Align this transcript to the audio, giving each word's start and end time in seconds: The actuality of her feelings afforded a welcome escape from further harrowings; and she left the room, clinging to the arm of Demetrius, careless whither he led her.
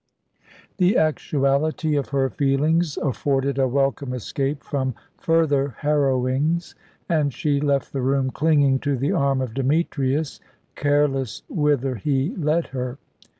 The 0.77 0.97
actuality 0.97 1.95
of 1.95 2.09
her 2.09 2.27
feelings 2.31 2.97
afforded 2.97 3.59
a 3.59 3.67
welcome 3.67 4.13
escape 4.15 4.63
from 4.63 4.95
further 5.15 5.75
harrowings; 5.81 6.73
and 7.07 7.31
she 7.31 7.59
left 7.61 7.93
the 7.93 8.01
room, 8.01 8.31
clinging 8.31 8.79
to 8.79 8.97
the 8.97 9.11
arm 9.11 9.41
of 9.41 9.53
Demetrius, 9.53 10.39
careless 10.75 11.43
whither 11.49 11.97
he 11.97 12.35
led 12.35 12.69
her. 12.69 12.97